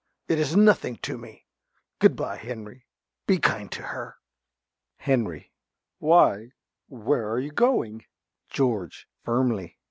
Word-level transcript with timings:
It 0.27 0.39
is 0.39 0.55
nothing 0.55 0.95
to 1.03 1.15
me. 1.15 1.45
Good 1.99 2.15
bye, 2.15 2.37
Henry. 2.37 2.87
Be 3.27 3.37
kind 3.37 3.71
to 3.73 3.83
her. 3.83 4.15
~Henry.~ 4.97 5.51
Why, 5.99 6.53
where 6.87 7.29
are 7.29 7.39
you 7.39 7.51
going? 7.51 8.05
~George~ 8.49 9.07
(firmly). 9.23 9.77